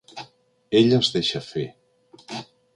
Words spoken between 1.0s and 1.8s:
es deixa fer.